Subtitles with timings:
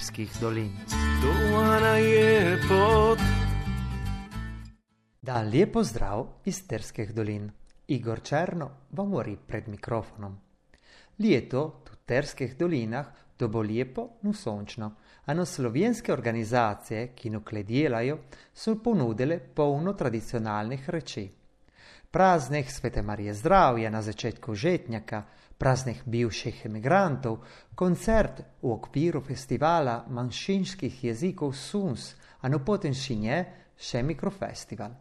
[0.00, 0.70] Terskih dolin.
[1.22, 3.18] Dolana je pot.
[5.20, 7.50] Da, lepo zdrav iz Terskih dolin.
[7.86, 10.38] Igor Černo vam govori pred mikrofonom.
[11.18, 14.90] Leto v Terskih dolinah to bo lepo, no sončno,
[15.24, 18.18] a no slovenske organizacije, ki nukle delajo,
[18.54, 21.28] so ponudile polno tradicionalnih reči.
[22.10, 25.22] Praznih Svete Marije zdravja na začetku žetnjaka,
[25.60, 27.42] praznih bivših emigrantov,
[27.76, 33.44] koncert v okviru festivala manjšinskih jezikov SUNS, a no potem šinje
[33.76, 34.94] še mikrofestival.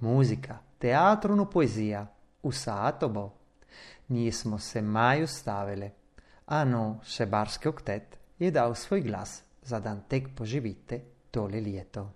[0.00, 2.06] Muzika, teatrno poezija,
[2.42, 3.26] vsa to bo.
[4.08, 5.90] Nismo se maj ustavili,
[6.46, 12.08] a no še barski oktet je dal svoj glas za dan tek poživite tole leto.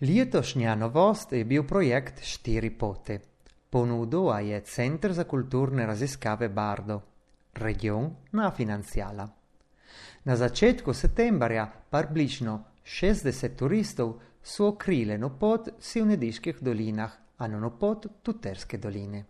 [0.00, 3.18] Letošnja novost je bil projekt Štiri pote.
[3.70, 7.00] Ponudil je Center za kulturne raziskave Bardo,
[7.54, 9.28] region na Financiala.
[10.24, 18.06] Na začetku septembra približno 60 turistov so okrile na pot v Nediških dolinah, na pot
[18.22, 19.24] Tuterske doline.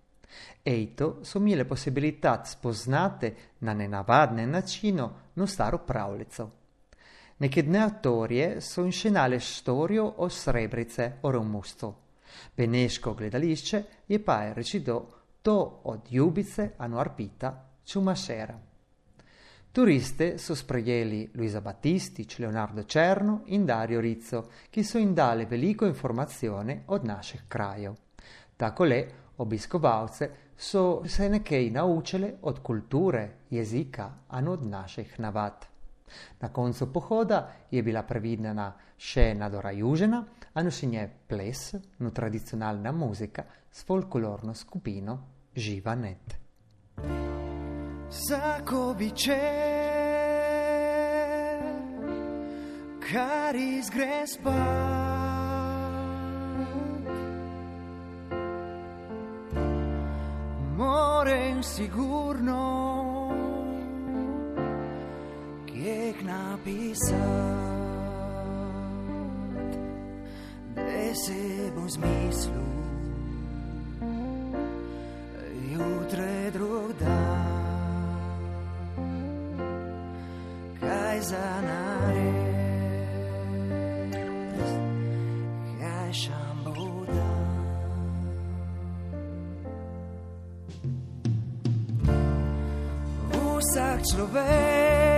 [0.64, 6.50] Eito so imeli posibilitat spoznati na nenavadne načino no staro pravljico.
[7.40, 11.94] Neke dne autorje so inscenale storio o srebrice o romustu.
[12.56, 15.08] Beneško gledališče je pa je rečito
[15.42, 18.58] to od Ljubice a Arpita Čumašera.
[19.72, 25.86] Turiste so sprejeli Luisa Battistič, Leonardo Cerno in Dario Rizzo, ki so jim dali veliko
[25.86, 27.94] informacione od naših krajev.
[28.56, 29.04] Tako le
[29.38, 35.79] obiskovalce so se nekaj naučili od kulture, jezika, a od naših navad.
[36.40, 43.44] Na koncu pohoda je bila previdna še nadora južena, a nošenje ples, no tradicionalna muzika
[43.70, 45.18] s folklorno skupino
[45.56, 46.36] Živa Net.
[48.10, 49.38] Zakoviče,
[53.12, 54.60] kar izgre spat,
[60.76, 63.09] morem sigurno.
[66.60, 67.16] Napisati,
[70.74, 72.62] da se bo zmislil,
[75.72, 77.46] jutre drug dan,
[80.80, 82.50] kaj za nared,
[85.80, 87.30] kaj šambuda.
[93.32, 95.09] Vsak človek.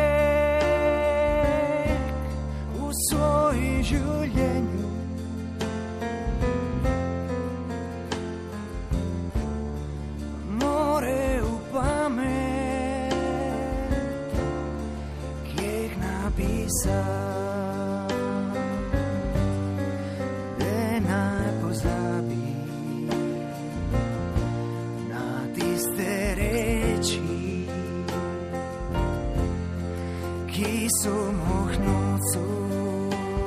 [3.82, 4.88] življenju.
[10.60, 12.38] More upame,
[15.48, 18.12] ki jih napisal,
[20.60, 20.76] da
[21.08, 22.50] naj pozabi
[25.10, 25.26] na
[25.58, 27.26] tiste reči,
[30.54, 32.71] ki so mohnocu.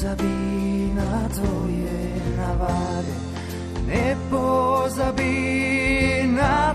[0.00, 2.00] pozabina tvoje
[2.36, 3.14] navade,
[3.86, 5.54] ne pozabina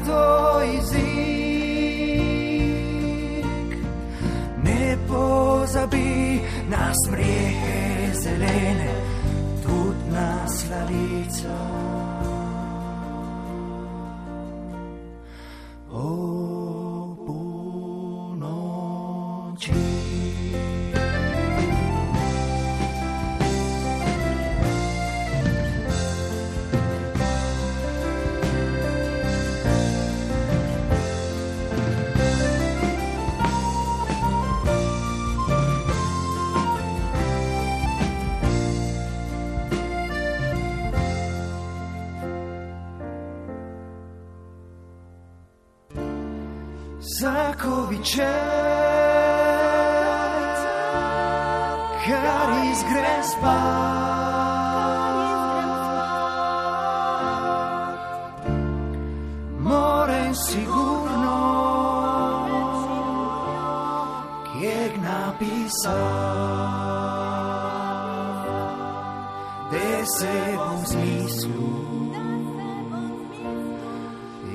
[0.05, 2.21] tvoj zik,
[4.63, 8.93] ne pozabi nas mrehe zelene,
[9.63, 12.04] tudi nas hlavica.
[48.05, 48.25] čas
[52.05, 54.05] Kad izgre spat
[59.59, 61.39] Morem sigurno
[64.53, 66.45] Kjeg napisat
[70.05, 71.75] se u smislu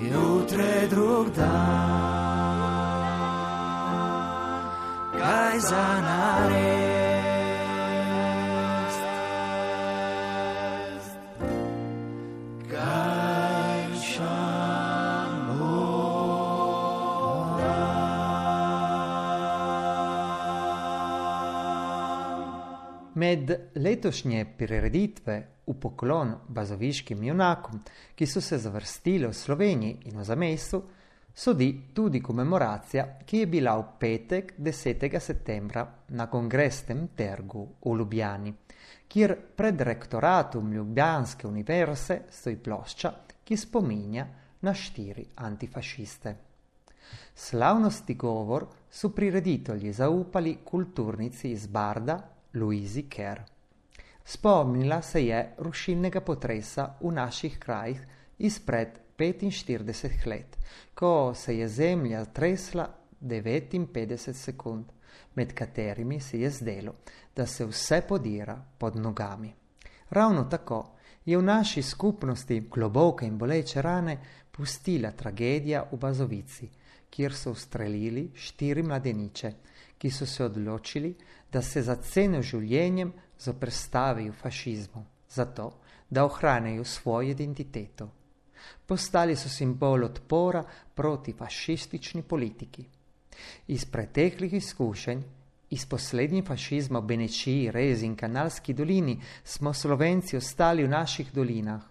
[0.02, 1.99] Jutre drug dan
[5.50, 6.90] kaj za narediti,
[12.70, 13.80] kaj
[23.14, 27.80] Med letošnje prireditve v poklon bazoviškim junakom,
[28.14, 30.82] ki so se zavrstili v Sloveniji in v zamestu,
[31.40, 35.20] sodi tudi komemoracija, ki je bila v petek 10.
[35.20, 38.52] septembra na kongresnem trgu v Ljubljani,
[39.08, 43.12] kjer pred rektoratom Ljubljanske univerze stoji plošča,
[43.44, 44.26] ki spominja
[44.60, 46.36] na štiri antifašiste.
[47.34, 52.20] Slavnosti govor so prireditelji zaupali kulturnici iz Barda
[52.54, 53.40] Louisi Kerr.
[54.24, 58.06] Spomnila se je rušilnega potresa v naših krajih
[58.38, 60.56] izpred 45 let,
[60.94, 62.88] ko se je zemlja tresla
[63.20, 64.84] 59 sekund,
[65.34, 66.94] med katerimi se je zdelo,
[67.36, 69.52] da se vse podira pod nogami.
[70.10, 74.18] Ravno tako je v naši skupnosti globoke in boleče rane
[74.50, 76.68] pustila tragedija v Bazovici,
[77.10, 79.52] kjer so ustrelili štiri mladeniče,
[79.98, 81.14] ki so se odločili,
[81.52, 85.72] da se za ceno življenjem zoprstavijo fašizmu, zato
[86.10, 88.08] da ohranjajo svojo identiteto.
[88.86, 92.84] Postali so simbol odpora proti fašistični politiki.
[93.66, 95.22] Iz preteklih izkušenj,
[95.70, 101.82] iz poslednjih fašizma v Benečiji, Rezi in Kanalski dolini smo Slovenci ostali v naših dolinah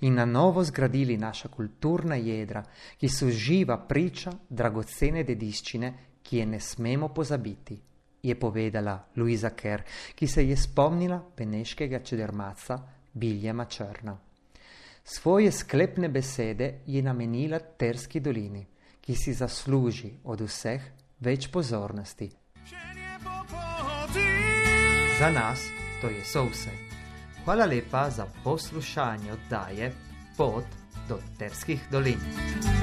[0.00, 2.62] in na novo zgradili naša kulturna jedra,
[2.98, 7.80] ki so živa priča dragocene dediščine, ki je ne smemo pozabiti,
[8.22, 9.82] je povedala Luisa Kerr,
[10.14, 12.78] ki se je spomnila peneškega čedermaca
[13.12, 14.16] Biljama Črna.
[15.04, 18.66] Svoje sklepne besede je namenila Terski dolini,
[19.00, 20.82] ki si zasluži od vseh
[21.20, 22.30] več pozornosti.
[25.18, 25.60] Za nas
[26.00, 26.72] to je so vse.
[27.44, 29.92] Hvala lepa za poslušanje oddaje
[30.36, 30.64] Pot
[31.08, 32.73] do Terskih dolin.